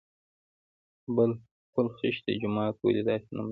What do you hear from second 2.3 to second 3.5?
جومات ولې داسې نوم لري؟